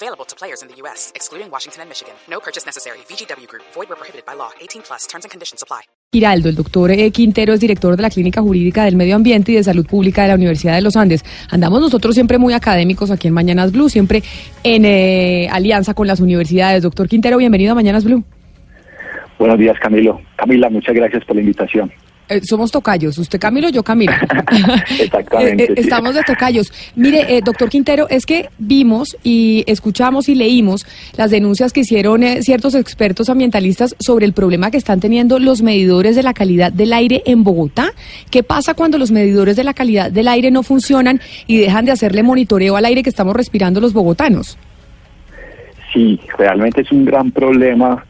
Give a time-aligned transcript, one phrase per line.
[0.00, 2.14] Available to players in the U.S., excluding Washington and Michigan.
[2.30, 2.98] No purchase necessary.
[3.08, 3.64] VGW Group.
[3.74, 4.50] Void where prohibited by law.
[4.60, 5.08] 18 plus.
[5.08, 5.82] Terms and conditions apply.
[6.12, 9.56] Giraldo, el doctor eh, Quintero es director de la Clínica Jurídica del Medio Ambiente y
[9.56, 11.24] de Salud Pública de la Universidad de los Andes.
[11.50, 14.22] Andamos nosotros siempre muy académicos aquí en Mañanas Blue, siempre
[14.62, 16.84] en eh, alianza con las universidades.
[16.84, 18.22] Doctor Quintero, bienvenido a Mañanas Blue.
[19.38, 20.20] Buenos días, Camilo.
[20.36, 21.92] Camila, muchas gracias por la invitación.
[22.28, 24.12] Eh, somos tocayos, usted Camilo, yo Camilo.
[25.00, 25.64] Exactamente.
[25.64, 26.72] Eh, eh, estamos de tocayos.
[26.94, 32.22] Mire, eh, doctor Quintero, es que vimos y escuchamos y leímos las denuncias que hicieron
[32.22, 36.72] eh, ciertos expertos ambientalistas sobre el problema que están teniendo los medidores de la calidad
[36.72, 37.92] del aire en Bogotá.
[38.30, 41.92] ¿Qué pasa cuando los medidores de la calidad del aire no funcionan y dejan de
[41.92, 44.58] hacerle monitoreo al aire que estamos respirando los bogotanos?
[45.92, 48.04] Sí, realmente es un gran problema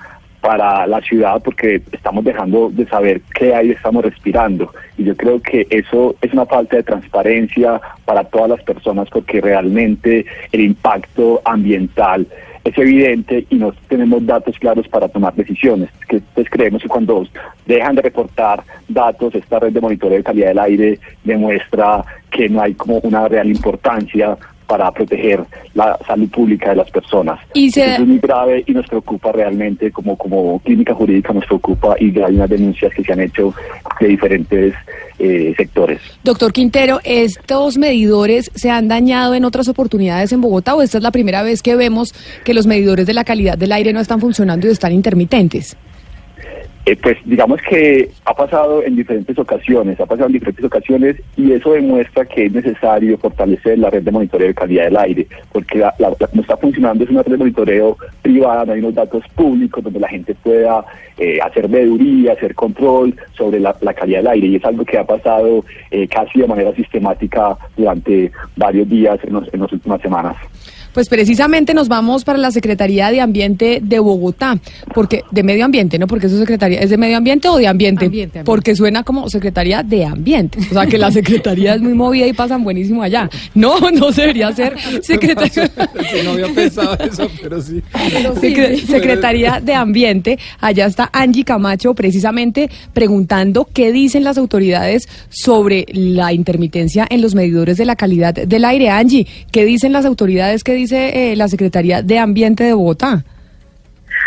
[0.48, 5.42] para la ciudad porque estamos dejando de saber qué aire estamos respirando y yo creo
[5.42, 11.42] que eso es una falta de transparencia para todas las personas porque realmente el impacto
[11.44, 12.26] ambiental
[12.64, 15.91] es evidente y no tenemos datos claros para tomar decisiones.
[16.08, 17.26] Que pues creemos que cuando
[17.66, 22.62] dejan de reportar datos, esta red de monitoreo de calidad del aire demuestra que no
[22.62, 24.36] hay como una real importancia
[24.69, 25.42] para proteger
[25.74, 27.41] la salud pública de las personas.
[27.55, 31.47] Y se- Eso es muy grave y nos preocupa realmente como, como clínica jurídica nos
[31.47, 33.55] preocupa y hay unas denuncias que se han hecho
[33.98, 34.75] de diferentes
[35.19, 36.00] eh, sectores.
[36.22, 41.03] Doctor Quintero, ¿estos medidores se han dañado en otras oportunidades en Bogotá o esta es
[41.03, 44.20] la primera vez que vemos que los medidores de la calidad del aire no están
[44.20, 45.77] funcionando y están intermitentes?
[46.89, 51.53] Eh, pues digamos que ha pasado en diferentes ocasiones, ha pasado en diferentes ocasiones y
[51.53, 55.76] eso demuestra que es necesario fortalecer la red de monitoreo de calidad del aire, porque
[55.81, 55.93] la,
[56.31, 60.00] como está funcionando es una red de monitoreo privada, no hay unos datos públicos donde
[60.00, 60.82] la gente pueda
[61.19, 64.97] eh, hacer veeduría, hacer control sobre la, la calidad del aire y es algo que
[64.97, 70.00] ha pasado eh, casi de manera sistemática durante varios días en, los- en las últimas
[70.00, 70.37] semanas.
[70.98, 74.59] Pues precisamente nos vamos para la Secretaría de Ambiente de Bogotá,
[74.94, 76.09] porque de Medio Ambiente, ¿no?
[76.09, 78.44] Porque eso Secretaría es de Medio Ambiente o de Ambiente, Ambiente, ambiente.
[78.44, 82.32] porque suena como Secretaría de Ambiente, o sea que la Secretaría es muy movida y
[82.32, 83.31] pasan buenísimo allá.
[83.54, 85.70] No, no debería ser Secretaría.
[86.10, 87.81] Sí, no había pensado eso, pero sí.
[88.41, 90.37] Secre- Secretaría de Ambiente.
[90.60, 97.37] Allá está Angie Camacho precisamente preguntando qué dicen las autoridades sobre la intermitencia en los
[97.37, 98.91] medidores de la calidad del aire.
[98.91, 100.64] Angie, ¿qué dicen las autoridades?
[100.64, 103.25] ¿Qué dice eh, la Secretaría de Ambiente de Bogotá?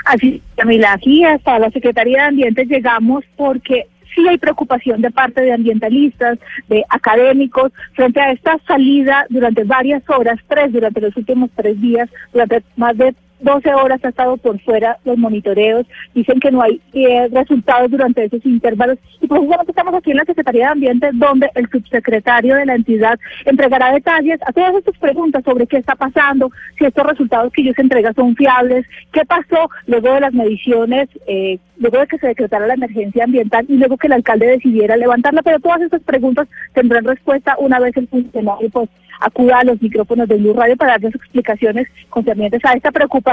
[0.05, 5.41] Así, Camila, aquí hasta la Secretaría de Ambiente llegamos porque sí hay preocupación de parte
[5.41, 11.49] de ambientalistas, de académicos, frente a esta salida durante varias horas, tres durante los últimos
[11.55, 16.51] tres días, durante más de 12 horas ha estado por fuera los monitoreos, dicen que
[16.51, 18.97] no hay eh, resultados durante esos intervalos.
[19.19, 23.19] Y precisamente estamos aquí en la Secretaría de Ambiente donde el subsecretario de la entidad
[23.45, 27.77] entregará detalles a todas estas preguntas sobre qué está pasando, si estos resultados que ellos
[27.77, 32.67] entregan son fiables, qué pasó luego de las mediciones, eh, luego de que se decretara
[32.67, 37.05] la emergencia ambiental y luego que el alcalde decidiera levantarla, pero todas estas preguntas tendrán
[37.05, 41.15] respuesta una vez el funcionario pues acuda a los micrófonos de Blue Radio para darles
[41.15, 43.30] explicaciones concernientes a esta preocupación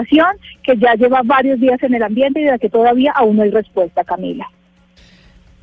[0.63, 3.43] que ya lleva varios días en el ambiente y de la que todavía aún no
[3.43, 4.49] hay respuesta, Camila.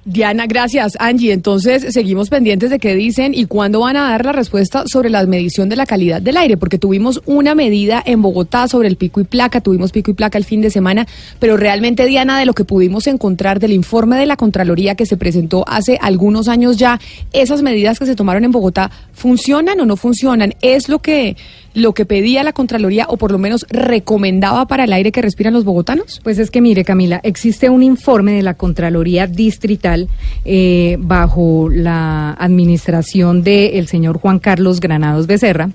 [0.08, 0.96] Diana, gracias.
[1.00, 5.10] Angie, entonces seguimos pendientes de qué dicen y cuándo van a dar la respuesta sobre
[5.10, 8.98] la medición de la calidad del aire, porque tuvimos una medida en Bogotá sobre el
[8.98, 11.08] pico y placa, tuvimos pico y placa el fin de semana,
[11.40, 15.18] pero realmente, Diana, de lo que pudimos encontrar del informe de la Contraloría que se
[15.18, 17.00] presentó hace algunos años ya,
[17.34, 20.54] esas medidas que se tomaron en Bogotá, ¿funcionan o no funcionan?
[20.62, 21.36] ¿Es lo que,
[21.76, 25.54] lo que pedía la Contraloría o por lo menos recomendaba para el aire que respiran
[25.54, 26.20] los bogotanos?
[26.24, 30.08] Pues es que mire, Camila, existe un informe de la Contraloría Distrital
[30.46, 35.70] eh, bajo la administración del señor Juan Carlos Granados Becerra,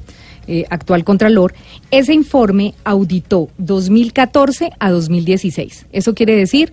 [0.48, 1.54] eh, actual Contralor.
[1.90, 5.86] Ese informe auditó 2014 a 2016.
[5.92, 6.72] Eso quiere decir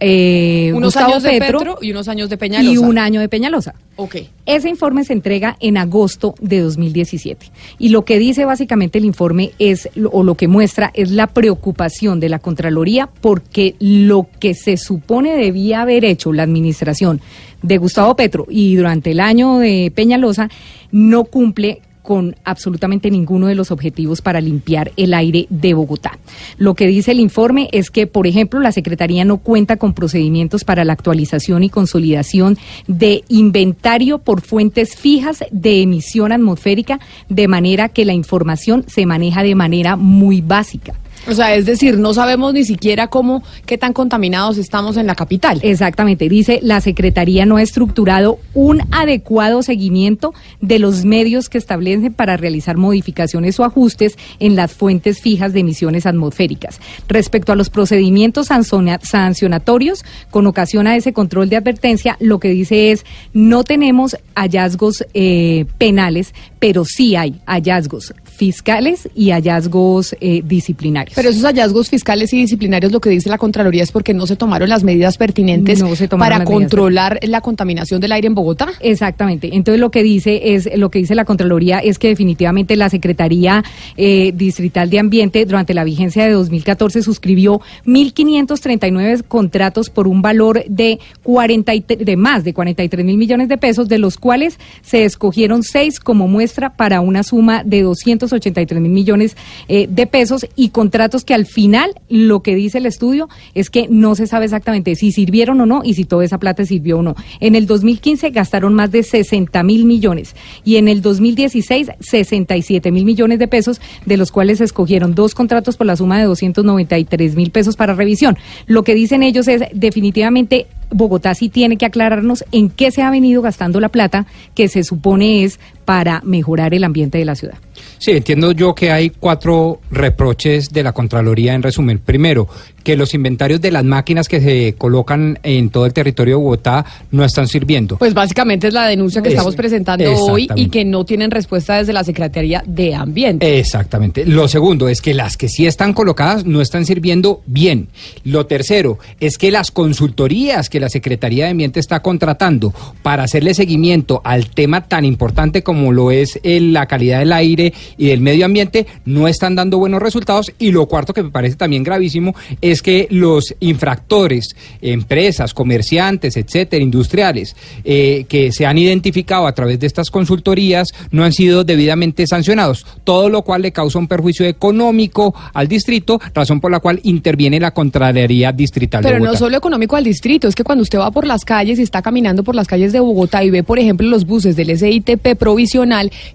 [0.00, 2.72] eh, Unos Gustavo años de Petro, Petro y unos años de Peñalosa.
[2.72, 3.74] y un año de Peñalosa.
[3.96, 4.16] Ok.
[4.46, 9.52] Ese informe se entrega en agosto de 2017 y lo que dice básicamente el informe
[9.58, 14.76] es o lo que muestra es la preocupación de la Contraloría porque lo que se
[14.76, 17.20] supone debía haber hecho la administración
[17.62, 20.48] de Gustavo Petro y durante el año de Peñalosa
[20.92, 26.18] no cumple con absolutamente ninguno de los objetivos para limpiar el aire de Bogotá.
[26.56, 30.64] Lo que dice el informe es que, por ejemplo, la Secretaría no cuenta con procedimientos
[30.64, 32.56] para la actualización y consolidación
[32.86, 39.42] de inventario por fuentes fijas de emisión atmosférica, de manera que la información se maneja
[39.42, 40.94] de manera muy básica.
[41.26, 45.14] O sea, es decir, no sabemos ni siquiera cómo, qué tan contaminados estamos en la
[45.14, 45.60] capital.
[45.62, 52.12] Exactamente, dice la Secretaría no ha estructurado un adecuado seguimiento de los medios que establecen
[52.12, 56.80] para realizar modificaciones o ajustes en las fuentes fijas de emisiones atmosféricas.
[57.08, 62.90] Respecto a los procedimientos sancionatorios, con ocasión a ese control de advertencia, lo que dice
[62.90, 71.14] es no tenemos hallazgos eh, penales, pero sí hay hallazgos fiscales y hallazgos eh, disciplinarios.
[71.16, 74.36] Pero esos hallazgos fiscales y disciplinarios, lo que dice la Contraloría es porque no se
[74.36, 75.82] tomaron las medidas pertinentes
[76.16, 78.68] para controlar la contaminación del aire en Bogotá.
[78.80, 79.50] Exactamente.
[79.52, 83.64] Entonces lo que dice es lo que dice la Contraloría es que definitivamente la Secretaría
[83.96, 90.64] eh, Distrital de Ambiente durante la vigencia de 2014 suscribió 1.539 contratos por un valor
[90.68, 95.62] de 40 de más de 43 mil millones de pesos, de los cuales se escogieron
[95.62, 99.36] seis como muestra para una suma de 200 83 mil millones
[99.68, 103.86] eh, de pesos y contratos que al final lo que dice el estudio es que
[103.88, 107.02] no se sabe exactamente si sirvieron o no y si toda esa plata sirvió o
[107.02, 107.14] no.
[107.40, 110.34] En el 2015 gastaron más de 60 mil millones
[110.64, 115.34] y en el 2016 67 mil millones de pesos, de los cuales se escogieron dos
[115.34, 118.36] contratos por la suma de 293 mil pesos para revisión.
[118.66, 123.10] Lo que dicen ellos es definitivamente Bogotá sí tiene que aclararnos en qué se ha
[123.10, 127.54] venido gastando la plata que se supone es para mejorar el ambiente de la ciudad.
[127.96, 131.98] Sí, entiendo yo que hay cuatro reproches de la Contraloría en resumen.
[131.98, 132.46] Primero,
[132.84, 136.84] que los inventarios de las máquinas que se colocan en todo el territorio de Bogotá
[137.10, 137.96] no están sirviendo.
[137.96, 141.92] Pues básicamente es la denuncia que estamos presentando hoy y que no tienen respuesta desde
[141.92, 143.58] la Secretaría de Ambiente.
[143.58, 144.26] Exactamente.
[144.26, 147.88] Lo segundo es que las que sí están colocadas no están sirviendo bien.
[148.24, 153.54] Lo tercero es que las consultorías que la Secretaría de Ambiente está contratando para hacerle
[153.54, 158.44] seguimiento al tema tan importante como lo es la calidad del aire y del medio
[158.44, 160.52] ambiente no están dando buenos resultados.
[160.58, 166.82] Y lo cuarto que me parece también gravísimo es que los infractores, empresas, comerciantes, etcétera,
[166.82, 172.26] industriales, eh, que se han identificado a través de estas consultorías, no han sido debidamente
[172.26, 177.00] sancionados, todo lo cual le causa un perjuicio económico al distrito, razón por la cual
[177.02, 181.10] interviene la Contraloría Distrital Pero no solo económico al distrito, es que cuando usted va
[181.10, 184.06] por las calles y está caminando por las calles de Bogotá y ve, por ejemplo,
[184.08, 185.36] los buses del SITP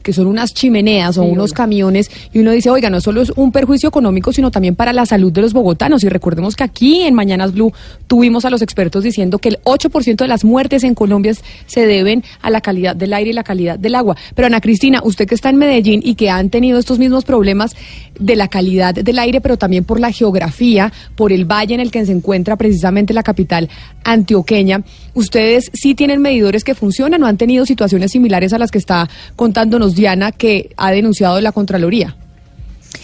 [0.02, 3.52] que son unas chimeneas o unos camiones, y uno dice, oiga, no solo es un
[3.52, 6.04] perjuicio económico, sino también para la salud de los bogotanos.
[6.04, 7.74] Y Recordemos que aquí en Mañanas Blue
[8.08, 11.34] tuvimos a los expertos diciendo que el 8% de las muertes en Colombia
[11.66, 14.16] se deben a la calidad del aire y la calidad del agua.
[14.36, 17.76] Pero Ana Cristina, usted que está en Medellín y que han tenido estos mismos problemas
[18.20, 21.92] de la calidad del aire, pero también por la geografía, por el valle en el
[21.92, 23.70] que se encuentra precisamente la capital
[24.04, 24.84] antioqueña,
[25.14, 29.10] ¿ustedes sí tienen medidores que funcionan o han tenido situaciones similares a las que está
[29.36, 32.16] contándonos Diana que ha denunciado la Contraloría?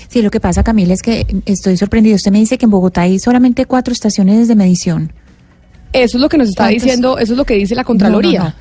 [0.07, 2.15] Sí, lo que pasa, Camila, es que estoy sorprendido.
[2.15, 5.13] Usted me dice que en Bogotá hay solamente cuatro estaciones de medición.
[5.93, 8.55] Eso es lo que nos está diciendo, eso es lo que dice la Contraloría.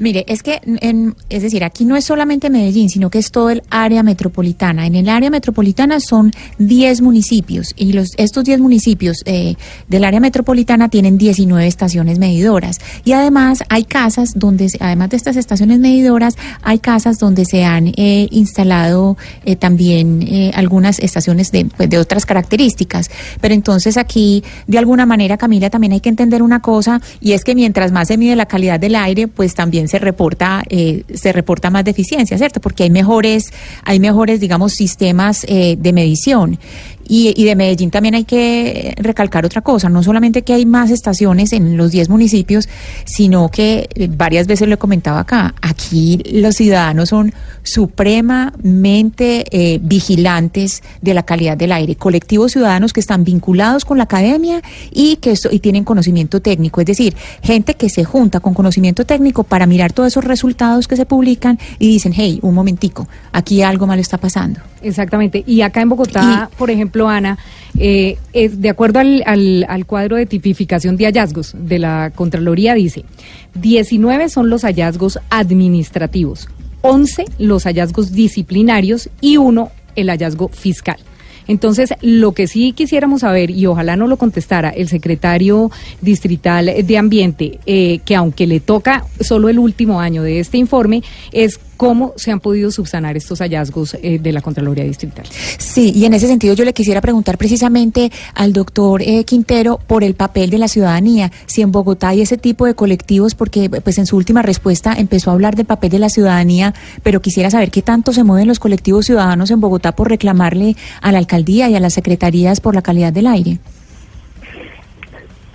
[0.00, 3.50] Mire, es que, en, es decir, aquí no es solamente Medellín, sino que es todo
[3.50, 4.86] el área metropolitana.
[4.86, 9.56] En el área metropolitana son 10 municipios y los, estos 10 municipios eh,
[9.88, 12.78] del área metropolitana tienen 19 estaciones medidoras.
[13.04, 17.88] Y además hay casas donde, además de estas estaciones medidoras, hay casas donde se han
[17.88, 23.10] eh, instalado eh, también algunas estaciones de, pues, de otras características.
[23.42, 27.44] Pero entonces aquí, de alguna manera, Camila, también hay que entender una cosa y es
[27.44, 31.32] que mientras más se mide la calidad del aire, pues también se reporta eh, se
[31.32, 32.60] reporta más deficiencia, ¿cierto?
[32.60, 36.58] Porque hay mejores hay mejores digamos sistemas eh, de medición
[37.10, 41.52] y, de Medellín también hay que recalcar otra cosa, no solamente que hay más estaciones
[41.52, 42.68] en los 10 municipios,
[43.04, 50.84] sino que varias veces lo he comentado acá, aquí los ciudadanos son supremamente eh, vigilantes
[51.02, 54.62] de la calidad del aire, colectivos ciudadanos que están vinculados con la academia
[54.92, 59.42] y que y tienen conocimiento técnico, es decir, gente que se junta con conocimiento técnico
[59.42, 63.88] para mirar todos esos resultados que se publican y dicen, hey, un momentico, aquí algo
[63.88, 64.69] malo está pasando.
[64.82, 67.38] Exactamente, y acá en Bogotá, por ejemplo, Ana,
[67.78, 69.22] eh, de acuerdo al,
[69.68, 73.04] al, cuadro de tipificación de hallazgos de la Contraloría, dice,
[73.54, 76.48] 19 son los hallazgos administrativos,
[76.80, 80.96] 11 los hallazgos disciplinarios y uno el hallazgo fiscal.
[81.46, 85.70] Entonces, lo que sí quisiéramos saber, y ojalá no lo contestara el secretario
[86.00, 91.02] distrital de Ambiente, eh, que aunque le toca solo el último año de este informe,
[91.32, 95.24] es ¿Cómo se han podido subsanar estos hallazgos eh, de la Contraloría Distrital?
[95.56, 100.04] Sí, y en ese sentido yo le quisiera preguntar precisamente al doctor eh, Quintero por
[100.04, 103.96] el papel de la ciudadanía, si en Bogotá hay ese tipo de colectivos, porque pues
[103.96, 107.70] en su última respuesta empezó a hablar del papel de la ciudadanía, pero quisiera saber
[107.70, 111.76] qué tanto se mueven los colectivos ciudadanos en Bogotá por reclamarle a la alcaldía y
[111.76, 113.56] a las secretarías por la calidad del aire.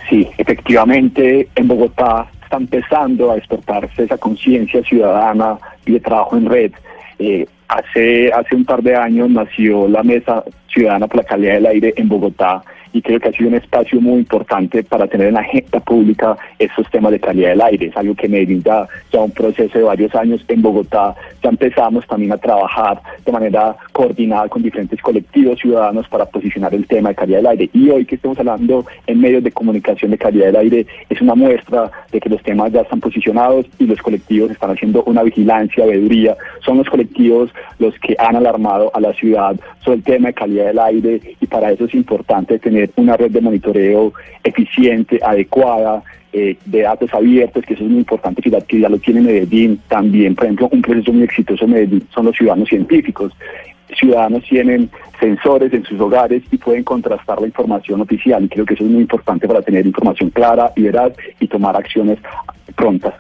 [0.10, 6.72] Sí, efectivamente en Bogotá empezando a despertarse esa conciencia ciudadana y de trabajo en red.
[7.20, 11.66] Eh, hace, hace un par de años nació la Mesa Ciudadana por la Calidad del
[11.68, 12.64] Aire en Bogotá
[12.96, 16.38] y creo que ha sido un espacio muy importante para tener en la agenda pública
[16.58, 17.88] estos temas de calidad del aire.
[17.88, 20.46] Es algo que Medellín ya, ya un proceso de varios años.
[20.48, 26.26] En Bogotá ya empezamos también a trabajar de manera coordinada con diferentes colectivos ciudadanos para
[26.26, 27.70] posicionar el tema de calidad del aire.
[27.74, 31.36] Y hoy que estamos hablando en medios de comunicación de calidad del aire es una
[31.36, 35.86] muestra de que los temas ya están posicionados y los colectivos están haciendo una vigilancia,
[35.86, 36.38] veeduría.
[36.64, 40.68] Son los colectivos los que han alarmado a la ciudad sobre el tema de calidad
[40.68, 42.58] del aire y para eso es importante
[42.96, 44.14] una red de monitoreo
[44.44, 48.90] eficiente, adecuada, eh, de datos abiertos, que eso es muy importante, que ya, que ya
[48.90, 49.80] lo tiene Medellín.
[49.88, 53.32] También, por ejemplo, un proceso muy exitoso en Medellín son los ciudadanos científicos.
[53.98, 54.90] Ciudadanos tienen
[55.20, 58.90] sensores en sus hogares y pueden contrastar la información oficial y creo que eso es
[58.90, 62.20] muy importante para tener información clara y veraz y tomar acciones
[62.76, 63.14] prontas.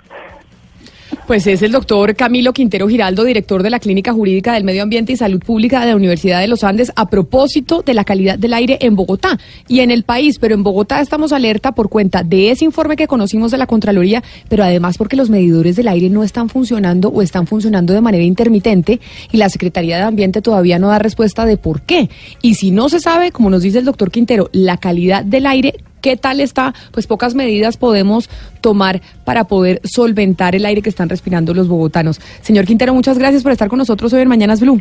[1.27, 5.11] Pues es el doctor Camilo Quintero Giraldo, director de la Clínica Jurídica del Medio Ambiente
[5.11, 8.53] y Salud Pública de la Universidad de los Andes, a propósito de la calidad del
[8.53, 10.37] aire en Bogotá y en el país.
[10.37, 14.23] Pero en Bogotá estamos alerta por cuenta de ese informe que conocimos de la Contraloría,
[14.49, 18.23] pero además porque los medidores del aire no están funcionando o están funcionando de manera
[18.23, 18.99] intermitente
[19.31, 22.07] y la Secretaría de Ambiente todavía no da respuesta de por qué.
[22.43, 25.73] Y si no se sabe, como nos dice el doctor Quintero, la calidad del aire,
[26.05, 26.75] ¿Qué tal está?
[26.91, 28.29] Pues pocas medidas podemos
[28.61, 32.21] tomar para poder solventar el aire que están respirando los bogotanos.
[32.41, 34.79] Señor Quintero, muchas gracias por estar con nosotros hoy en Mañanas Blue.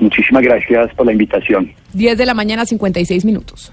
[0.00, 1.70] Muchísimas gracias por la invitación.
[1.92, 3.72] 10 de la mañana, 56 minutos.